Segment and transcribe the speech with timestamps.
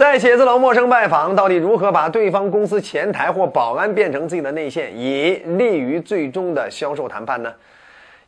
[0.00, 7.52] 在写字楼陌生拜访，到底如何把对方公司前台或保安变成自己的内线，以利于最终的销售谈判呢？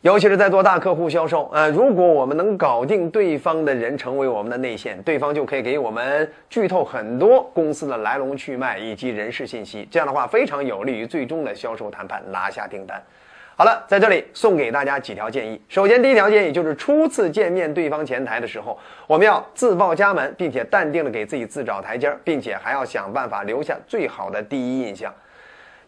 [0.03, 13.03] 尤其是在做大客户销售，呃，如果我们能搞定对方的人成为我们的内线，对方就可以给我们剧透很多公司的来龙去脉以及人事信息，这样的话非常有利于最终的销售谈判拿下订单。
[13.63, 15.63] 好了，在这里送给大家几条建议。
[15.69, 18.77] 首先，第一条建议就是初次见面对方前台的时候，
[19.07, 25.15] 我们要自报家门，并且淡定的给自己自找台阶，并且还要想办法留下最好的第一印象。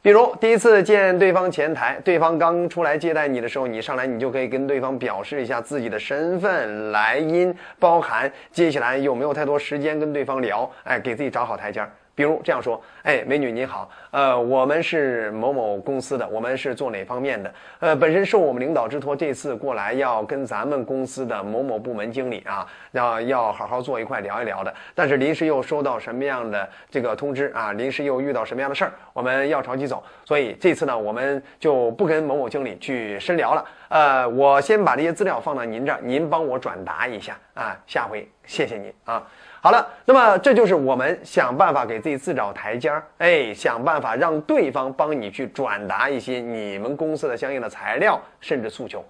[0.01, 11.91] 比如第一次见对方前台，对方刚出来接待你的时候，你上来你就可以跟对方表示一下自己的身份来因，包含接下来有没有太多时间跟对方聊，哎，给自己找好台阶儿。
[12.14, 17.52] 比如这样说，哎，美女你好，呃，我们是某某公司的，我们是做哪方面的？
[17.80, 24.73] 呃，本身受我们领导之托，这次过来要跟咱们公司的某某部门经理啊，要要好好坐一块聊一聊的。
[24.95, 27.73] 但是临时又收到什么样的这个通知啊？
[27.73, 33.65] 临时又遇到什么样的事儿，我们要着急走，所以这次呢，我们就不跟某某经理去深聊了。
[33.88, 39.23] 呃，我先把这些资料放到您这儿，您帮我转达一下啊，下回谢谢你啊。
[39.60, 49.02] 好了，那么这就是我们想办法给自己自找台阶儿，哎，想办法让对方帮你去转达一些你们公司的相应的材料，甚至诉求。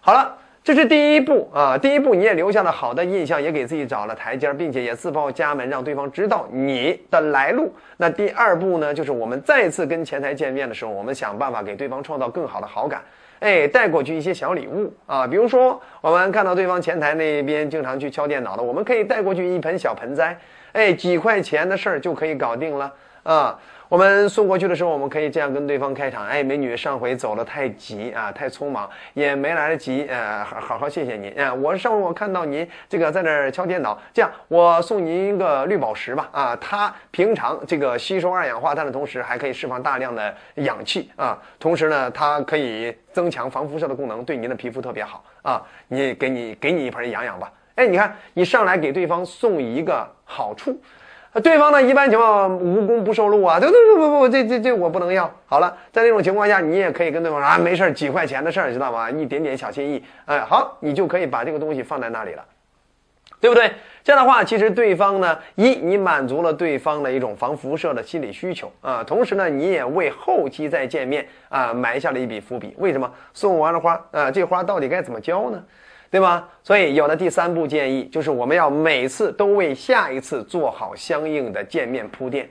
[0.00, 7.72] 好了，这是第一步啊，第一步你也留下了好的印象，也给自己找了台阶，并且也自报家门，让对方知道你的来路。
[7.96, 13.00] 那第二步呢，就是我们再次跟前台见面的时候，我们想办法给对方创造更好的好感。
[13.40, 20.36] 哎，带过去一些小礼物啊，比如说我们看到对方前台那边经常去敲电脑的，我们可以带过去一盆小盆栽，
[20.72, 23.58] 哎，几块钱的事儿就可以搞定了啊。
[23.88, 31.54] 我们送过去的时候，我们可以这样跟对方开场：哎，美女，上回走得太急啊，太匆忙，也没来得及，呃，好好好谢谢您啊。
[31.54, 45.62] 我上午我看到您这个在那儿敲电脑，这样我送您一个绿宝石吧啊，它平常这个吸收二氧化碳的同时，还可以释放大量的氧气啊，同时呢，它可以增强防辐射的功能，对您的皮肤特别好啊。
[45.88, 47.50] 你给你给你一盆养养吧。
[47.76, 50.78] 哎，你看你上来给对方送一个好处。
[51.42, 53.60] 对方呢，一般情况无功不受禄啊！
[53.60, 55.30] 对对不不不，这这这我不能要。
[55.46, 59.10] 好了，在这种情况下，你也可以跟对方说啊，没事几块钱的事儿，知道吗？
[59.10, 62.44] 一点点小心意，哎，好，你就可以把这个东西放在那里了，
[63.40, 63.70] 对不对？
[64.02, 72.74] 这样的话，其实对方呢，一你满足了对方的一种防辐射的心理需求啊，同时呢，你也为后期再见面啊埋下了一笔伏笔。
[72.78, 75.62] 为什么送完了花啊，这花到底该怎么交呢？
[76.10, 76.48] 对吧？
[76.62, 82.48] 所以有了第三步建议，就是我们要每次都为下一次做好相应的见面铺垫。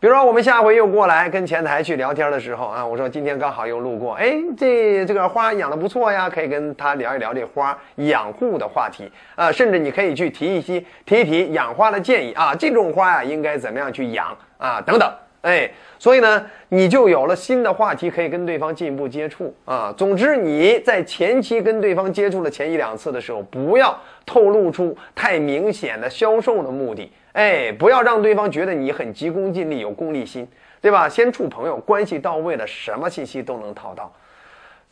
[0.00, 15.10] 比如说，我们下回又过来跟前台去聊天的时候啊，我说今天刚好又路过，哎，这这个花养的不错呀，可以跟他聊一聊这花养护的话题啊，甚至你可以去提一些提一提养花的建议啊，这种花呀应该怎么样去养啊，等等。
[15.44, 19.94] 哎，所以呢，你就有了新的话题可以跟对方进一步接触啊。
[19.94, 23.94] 总之，你在前期跟对方接触的前一两次的时候，不要
[24.24, 27.12] 透露出太明显的销售的目的。
[27.32, 30.48] 哎，不要让对方觉得你很急功近利、有功利心，
[30.80, 31.06] 对吧？
[31.06, 34.10] 先处朋友关系到位了，什么信息都能套到。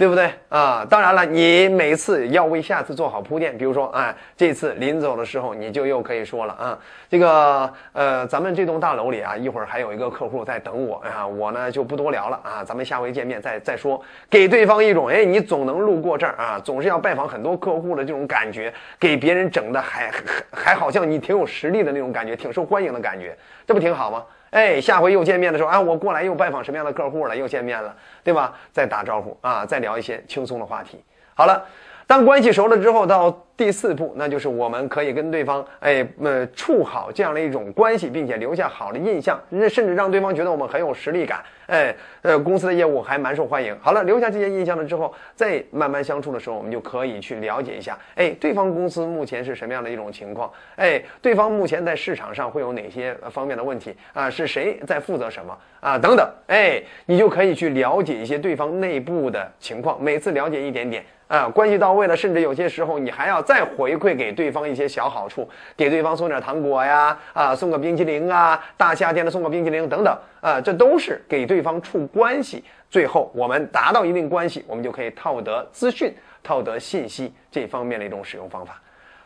[0.03, 0.85] 对不对啊？
[0.91, 3.57] 当然了，你每次要为下次做好铺垫。
[3.57, 6.77] 比如说，哎，这次临走的时候，你就又可以说了啊，
[7.09, 20.21] 这个呃，咱们这栋大楼里啊，一会儿还有一个客户在等我啊，我呢就不多聊了啊，咱们下回见面再再说，给对方一种哎，你总能路过这儿啊，总是要拜访很多客户的这种感觉，给别人整的还还
[20.51, 24.25] 还好像你挺有实力的那种感觉，挺受欢迎的感觉，这不挺好吗？
[24.53, 27.35] 哎，下回又见面的时候，啊，我过来又拜访什么样的客户了？
[27.35, 28.55] 又见面了，对吧？
[28.71, 31.03] 再打招呼啊，再聊一些轻松的话题。
[31.35, 31.65] 好了，
[32.07, 33.47] 当关系熟了之后，到。
[33.55, 43.77] 第四步，那就是我们可以跟对方，哎，呃，处好这样的一种关系，并且留下好的印象，那甚至让对方觉得我们很有实力感，哎，呃，公司的业务还蛮受欢迎。
[43.81, 54.29] 好了，留下这些印象了之后，再慢慢相处的时候，我们就可以去了解一下，哎，对方公司目前是什么样的一种情况，哎，对方目前在市场上会有哪些方面的问题啊？
[54.29, 55.99] 是谁在负责什么啊？
[55.99, 72.63] 等等，哎，你就可以去了解一些对方内部的情况，每次了解一点点啊，关系到位了，甚至有些时候你还要再回馈给对方一些小好处，给对方送点糖果呀，啊，送个冰淇淋啊，大夏天的送个冰淇淋等等，啊，这都是给对方处关系。
[72.91, 78.79] 最后我们达到一定关系，我们就可以套得资讯、套得信息这方面的一种使用方法。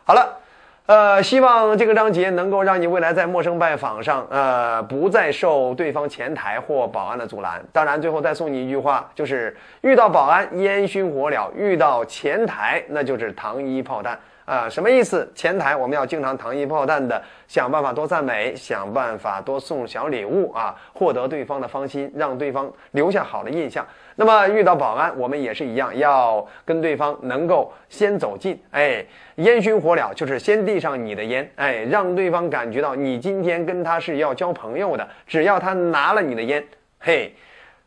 [0.05, 0.41] 好了。
[0.87, 7.61] 呃，希望这个章节能够让你未来在陌生拜访上，呃，不再受对方前台或保安的阻拦。
[7.73, 14.17] 当然，最后再送你一句话，就是遇到保安烟熏火燎，遇到前台那就是糖衣炮弹
[14.47, 15.29] 啊，什么意思？
[15.35, 23.85] 前台我们要经常糖衣炮弹的想办法多赞美，想办法多送小礼物啊，获得对方的芳心，让对方留下好的印象。
[24.15, 29.05] 那么遇到保安，我们也是一样，要跟对方能够先走近，哎，
[29.35, 35.07] 烟熏火燎，就是先递上你的烟，哎，让对方感觉到你今天跟他是要交朋友的。
[35.27, 36.65] 只要他拿了你的烟，
[37.01, 37.35] 嘿，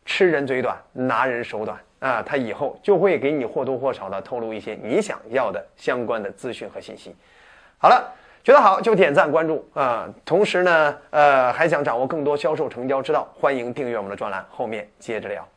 [0.06, 1.80] 吃人嘴短，拿人手短。
[2.00, 7.16] 啊，他以后就会给你或多或少的透露一些你想要的相关的资讯和信息。
[7.78, 8.14] 好了，
[8.44, 15.48] 觉得好就点赞关注啊，同时呢，呃，还想掌握更多销售成交之道，欢迎订阅我们的专栏，后面接着聊。